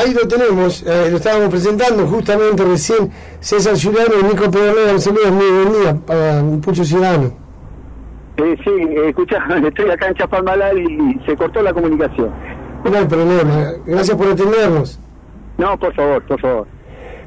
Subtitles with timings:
[0.00, 4.98] ahí lo tenemos, eh, lo estábamos presentando justamente recién César Ciudadano y Nico Pedernera.
[4.98, 7.32] Saludos, muy buen día para Pucho Ciudadano.
[8.36, 8.70] Eh, sí,
[9.06, 12.30] escucha, estoy acá en Chapalmalal y se cortó la comunicación.
[12.84, 14.98] No hay problema, gracias por atendernos.
[15.58, 16.66] No, por favor, por favor.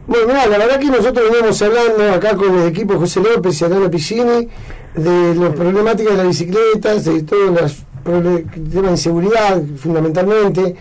[0.07, 3.65] Bueno, mira, la verdad que nosotros veníamos hablando acá con el equipo José López y
[3.65, 4.49] Adana Piccini
[4.95, 10.75] de las problemáticas de las bicicletas, de todos los temas de inseguridad fundamentalmente,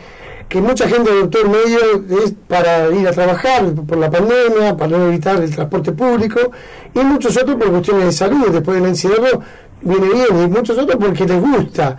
[0.53, 4.99] que mucha gente adoptó el medio es para ir a trabajar por la pandemia, para
[4.99, 6.41] no evitar el transporte público,
[6.93, 9.41] y muchos otros por cuestiones de salud, después del encierro
[9.81, 11.97] viene bien, y muchos otros porque les gusta.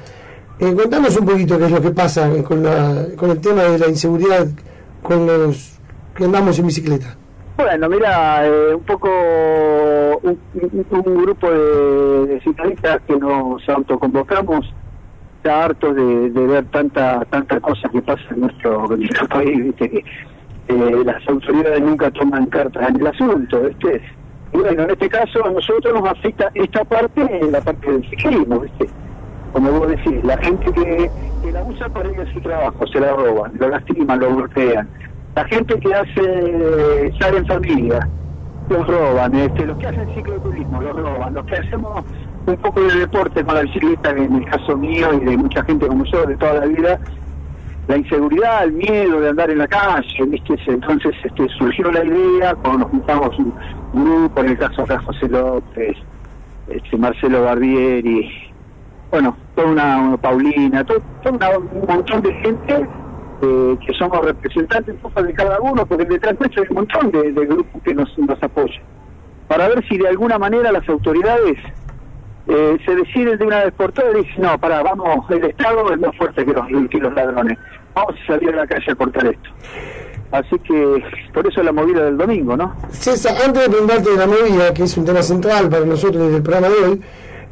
[0.60, 3.80] Eh, contanos un poquito qué es lo que pasa con, la, con el tema de
[3.80, 4.46] la inseguridad
[5.02, 5.80] con los
[6.16, 7.16] que andamos en bicicleta?
[7.58, 9.10] Bueno, mira, eh, un poco
[10.22, 14.72] un, grupo de, ciclistas que nos autoconvocamos,
[15.44, 18.86] ya hartos de, ver tanta tanta cosa que pasa en nuestro,
[19.30, 19.90] país, ¿viste?
[19.90, 20.04] que
[20.70, 23.62] eh, las autoridades nunca toman cartas en el asunto.
[23.62, 24.02] ¿viste?
[24.54, 28.60] Y bueno, en este caso a nosotros nos afecta esta parte, la parte del ciclismo,
[28.60, 28.88] ¿viste?
[29.52, 31.10] como vos decís, la gente que,
[31.44, 34.88] que la usa para ir a su trabajo, se la roban, lo lastiman, lo golpean
[35.36, 38.08] la gente que hace sale en familia,
[38.70, 42.04] los roban, este, los que hacen cicloturismo los roban, los que hacemos
[42.46, 45.88] un poco de deporte con la bicicleta, en el caso mío y de mucha gente
[45.88, 47.00] como yo de toda la vida,
[47.88, 50.56] la inseguridad, el miedo de andar en la calle, ¿viste?
[50.68, 53.54] entonces este, surgió la idea, cuando nos juntamos un,
[53.94, 55.98] grupo, en el caso acá José López,
[56.68, 58.32] este, Marcelo Barbieri,
[59.12, 62.88] bueno, toda una, Paulina, todo, un montón de gente
[63.42, 67.82] que somos representantes de cada uno, porque detrás de eso hay un montón de, grupos
[67.84, 68.82] que nos, nos apoyan,
[69.50, 71.58] para ver si de alguna manera las autoridades
[72.48, 75.94] eh, se deciden de una vez por todas y dicen, no, para, vamos, el Estado
[75.94, 77.58] es más fuerte que los, que los ladrones,
[77.96, 79.50] vamos a salir a la calle a cortar esto.
[80.32, 82.76] Así que por eso la movida del domingo, ¿no?
[82.90, 86.38] César, antes de preguntarte de la movida, que es un tema central para nosotros desde
[86.38, 87.02] el programa de hoy,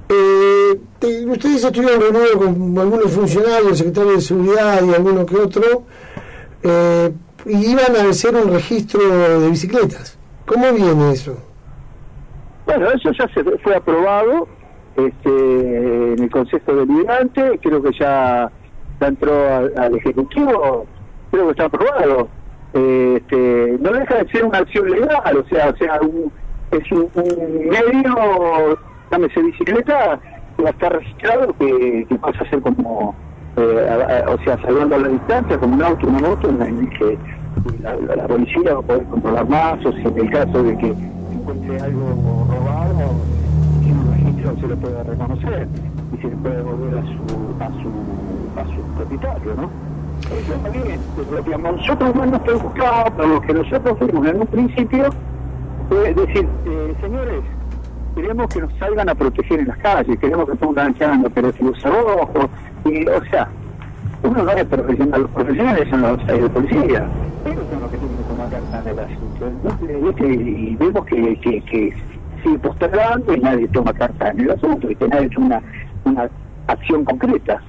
[0.10, 5.84] eh, ustedes estuvieron reunidos con algunos funcionarios, secretarios de seguridad y alguno que otro,
[6.64, 7.12] eh,
[7.46, 10.18] y iban a hacer un registro de bicicletas.
[10.46, 11.38] ¿Cómo viene eso?
[12.66, 14.48] Bueno, eso ya se fue aprobado
[14.96, 18.52] este, en el Consejo Deliberante, creo que ya,
[19.00, 20.86] entró al, Ejecutivo,
[21.32, 22.28] creo que está aprobado.
[22.74, 26.00] este, no deja de ser una acción legal, o sea, o sea
[26.72, 28.78] es un medio
[29.12, 30.20] llámese bicicleta,
[30.64, 33.16] va a estar registrado que, pasa a ser como,
[33.58, 37.18] eh, o sea, salvando la distancia, como un auto, una moto, en que
[37.82, 40.96] la, policía va a poder controlar más, o si en el caso de que
[41.34, 42.48] encuentre algo
[44.60, 45.68] se lo puede reconocer
[46.14, 49.70] y se le puede volver a su, a su, a su propietario, ¿no?
[50.22, 50.72] Eso está
[51.44, 55.06] que nosotros no nos lo que nosotros fuimos en un principio,
[56.06, 57.44] es decir, eh, señores,
[58.16, 62.50] queremos que nos salgan a proteger en las calles, queremos que pongan echando operativos rojos,
[62.86, 63.48] y, o sea,
[64.24, 67.08] uno no es profesional, los profesionales son los de policía,
[67.46, 70.26] ellos son los que tienen que tomar cartas del asunto.
[70.28, 71.40] Y vemos que
[72.42, 75.62] sigue postergando y nadie toma carta en el asunto, y que nadie ha hecho una,
[76.06, 76.30] una
[76.68, 77.62] acción concreta.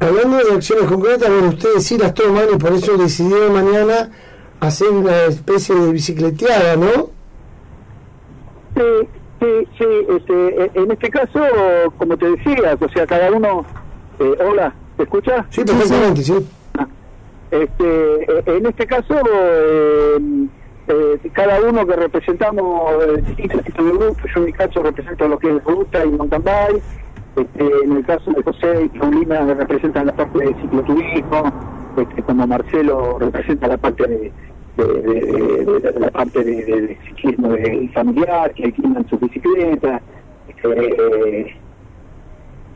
[0.00, 4.10] Hablando de acciones concretas, bueno, ustedes sí las toman y por eso decidieron mañana
[4.60, 7.10] hacer una especie de bicicleteada, ¿no?
[8.74, 9.08] Sí,
[9.42, 11.40] Sí, sí, este, en este caso,
[11.98, 13.66] como te decía, o sea, cada uno...
[14.20, 15.44] Eh, hola, ¿te escucha?
[15.50, 16.34] Sí, perfectamente, sí.
[16.78, 16.86] Ah,
[17.50, 20.46] este, eh, en este caso, eh,
[21.32, 25.56] cada uno que representamos distintos tipos de grupos, yo en mi caso represento lo que
[25.56, 26.82] es ruta y mountain bike,
[27.36, 31.52] este, en el caso de José y Paulina representan la parte de cicloturismo,
[31.96, 34.32] este, como Marcelo representa la parte de
[35.98, 37.54] la parte de, ciclismo
[37.92, 40.02] familiar, que alquilan sus bicicletas.
[40.64, 41.56] Eh,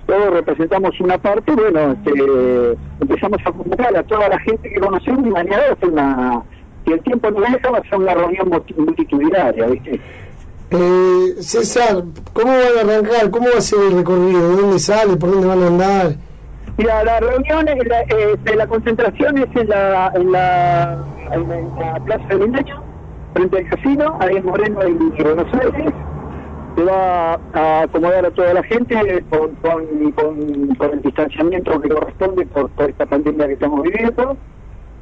[0.07, 5.27] todos representamos una parte, bueno, este, empezamos a convocar a toda la gente que conocemos
[5.27, 6.43] y mañana ser una,
[6.87, 10.01] si el tiempo no deja, va a ser una reunión multitudinaria, ¿viste?
[10.71, 13.31] Eh, César, ¿cómo van a arrancar?
[13.31, 14.49] ¿Cómo va a ser el recorrido?
[14.49, 15.17] ¿De dónde sale?
[15.17, 16.17] ¿Por dónde van a andar?
[16.77, 21.49] Mira, la reunión, la, eh, de la concentración es en la, en la, en
[21.79, 22.83] la Plaza de Mindeño,
[23.35, 25.93] frente al casino, ahí en Moreno y Buenos Aires.
[26.77, 32.45] Se va a acomodar a toda la gente con, con, con, el distanciamiento que corresponde
[32.47, 34.37] por, por, esta pandemia que estamos viviendo.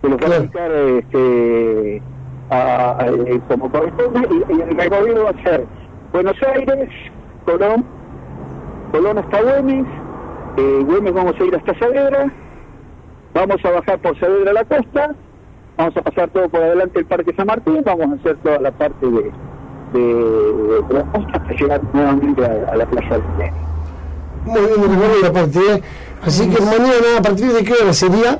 [0.05, 2.03] Se lo va a aplicar este,
[2.51, 5.65] a, eh, como corresponde y, el recorrido va a ser
[6.13, 6.91] Buenos Aires,
[7.47, 7.87] Colón,
[8.93, 9.87] Colón hasta Güemes,
[10.59, 12.31] eh, Güemes vamos a ir hasta Saavedra,
[13.33, 15.15] vamos a bajar por Saavedra a la costa,
[15.79, 18.73] vamos a pasar todo por adelante el Parque San Martín, vamos a hacer toda la
[18.73, 19.33] parte de,
[19.95, 23.23] de, de la costa hasta llegar nuevamente a, la Plaza del
[24.45, 25.83] Muy bien, recuerdo la parte, ¿eh?
[26.23, 28.39] Así que mañana, ¿a partir de qué hora sería?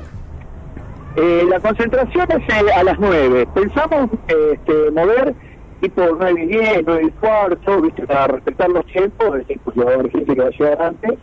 [1.15, 3.47] Eh, la concentración es eh, a las 9.
[3.53, 5.33] Pensamos este, mover
[5.81, 8.07] tipo 9 y 10, 9 y cuarto, ¿viste?
[8.07, 9.75] para respetar los tiempos, es decir, pues
[10.11, 11.13] gente que va a llegar antes,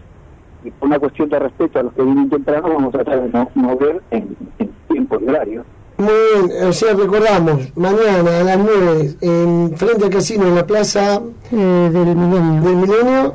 [0.65, 3.29] y por una cuestión de respeto a los que vienen temprano, vamos a tratar de
[3.31, 5.65] no mover en, en tiempo horario.
[5.99, 6.13] Muy
[6.49, 11.23] bien, o sea, recordamos, mañana a las 9, en frente al casino, en la plaza
[11.51, 13.35] eh, del Milenio, del Milenio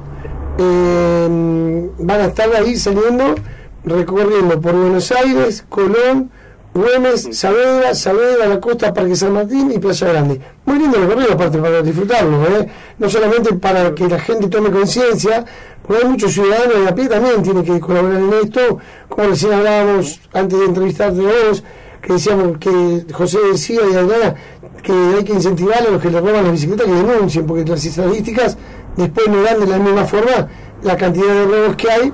[0.58, 3.36] eh, van a estar ahí saliendo,
[3.84, 6.32] recorriendo por Buenos Aires, Colón,
[6.78, 10.40] Güemes, Saavedra, Saavedra, la costa, Parque San Martín y Playa Grande.
[10.66, 12.70] Muy lindo recorrido, aparte, para disfrutarlo, ¿eh?
[13.00, 15.44] no solamente para que la gente tome conciencia,
[15.82, 18.78] porque hay muchos ciudadanos y a pie también tienen que colaborar en esto,
[19.10, 21.64] como recién hablábamos antes de entrevistarte vos,
[22.00, 24.36] que decíamos que José decía y Adriana
[24.84, 27.84] que hay que incentivar a los que le roban las bicicletas que denuncien, porque las
[27.84, 28.56] estadísticas
[28.96, 30.48] después no dan de la misma forma
[30.84, 32.14] la cantidad de robos que hay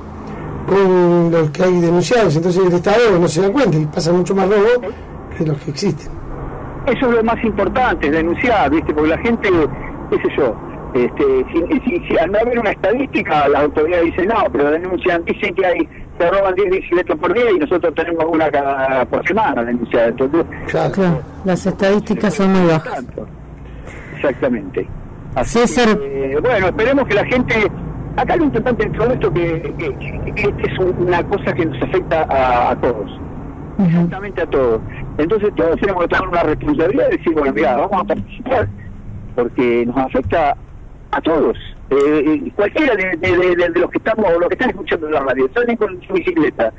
[0.67, 2.35] con los que hay denunciados.
[2.35, 4.87] Entonces el Estado no se da cuenta y pasa mucho más robo
[5.37, 6.11] que los que existen.
[6.85, 8.93] Eso es lo más importante, denunciar, ¿viste?
[8.93, 9.49] Porque la gente,
[10.09, 10.55] qué sé yo,
[10.93, 15.55] este, si, si, al no haber una estadística, las autoridades dicen no, pero denuncian, dicen
[15.55, 19.63] que hay se roban 10 bicicletas por día y nosotros tenemos una cada por semana
[19.63, 20.07] denunciada.
[20.07, 23.03] Entonces, claro, las estadísticas son muy bajas.
[24.15, 24.87] Exactamente.
[25.35, 25.97] Así César.
[26.41, 27.71] bueno, esperemos que la gente
[28.17, 29.73] acá lo importante en todo esto que,
[30.35, 33.11] que, es una cosa que nos afecta a, todos,
[33.79, 34.81] exactamente a todos.
[35.17, 38.67] Entonces todos tenemos que tener una responsabilidad de decir, bueno, mira, vamos a participar,
[39.35, 40.55] porque nos afecta
[41.11, 41.57] a todos.
[41.89, 45.77] Eh, cualquiera de, de, los que estamos o los que están escuchando la radio, salen
[45.77, 46.73] con su bicicleta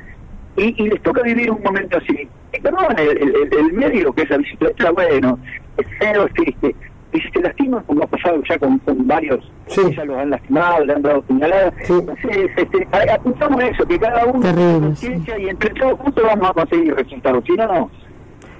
[0.57, 2.27] y, y les toca vivir un momento así.
[2.53, 5.39] Y perdón, el, el, el, medio que es la bicicleta, bueno,
[5.77, 6.75] es es triste
[7.15, 10.85] y si te lastiman, como ha pasado ya con, con varios, ya los han lastimado,
[10.85, 15.69] le han dado puñaladas, entonces este, apuntamos eso, que cada uno tiene conciencia y entre
[15.71, 17.91] todos juntos vamos a conseguir resultados, si no, no.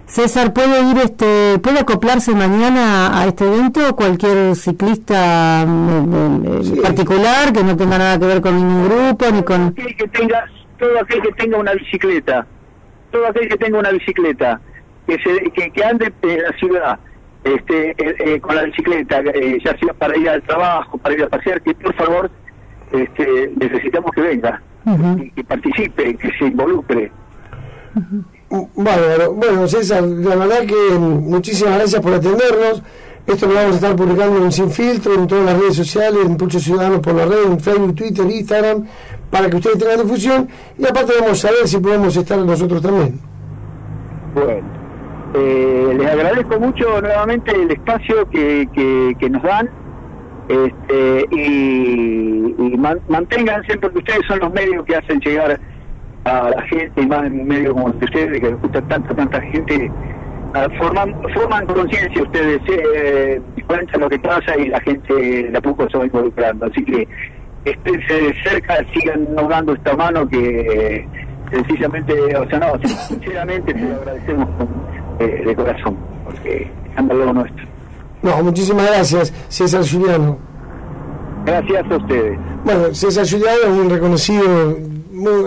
[0.05, 7.63] César, ¿puede ir este, puede acoplarse mañana a este evento cualquier ciclista mm, particular que
[7.63, 10.45] no tenga nada que ver con ningún grupo ni con aquel que tenga
[10.77, 12.45] todo aquel que tenga una bicicleta,
[13.11, 14.61] todo aquel que tenga una bicicleta
[15.07, 16.99] que se, que, que ande en la ciudad
[17.45, 21.23] este, eh, eh, con la bicicleta, eh, ya sea para ir al trabajo, para ir
[21.23, 22.31] a pasear, que por favor
[22.91, 24.61] este, necesitamos que venga,
[25.17, 27.11] y que participe, que se involucre.
[28.49, 32.81] Bueno, bueno, César, la verdad que muchísimas gracias por atendernos.
[33.27, 36.37] Esto lo vamos a estar publicando en Sin Filtro, en todas las redes sociales, en
[36.37, 38.85] Pulso Ciudadanos por la red, en Facebook, Twitter, Instagram,
[39.29, 40.47] para que ustedes tengan difusión.
[40.77, 43.19] Y aparte vamos a ver si podemos estar nosotros también.
[44.33, 44.84] Bueno.
[45.37, 48.69] Eh, les agradezco mucho nuevamente el espacio que,
[49.19, 49.69] que, nos dan
[50.47, 52.77] este, y, y
[53.09, 55.59] manténganse porque ustedes son los medios que hacen llegar
[56.23, 59.91] a la gente y más en medios como ustedes que gusta tanta tanta gente.
[60.53, 65.61] Ah, forman forman conciencia ustedes eh, cuentan lo que pasa y la gente de a
[65.61, 66.67] poco se va involucrando.
[66.67, 67.07] Así que
[67.65, 68.01] estén
[68.41, 71.05] cerca sigan dando esta mano que
[71.51, 74.47] sencillamente o sea no sinceramente te lo agradecemos
[75.19, 77.65] de corazón, porque anda lo nuestro.
[78.21, 80.37] No, muchísimas gracias, César Juliano.
[81.45, 82.39] Gracias a ustedes.
[82.63, 84.73] Bueno, César Juliano es un reconocido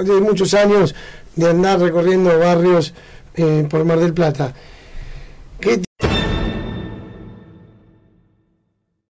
[0.05, 0.95] de muchos años
[1.35, 2.95] de andar recorriendo barrios
[3.35, 4.53] eh, por Mar del Plata.
[5.61, 5.83] ¿Qué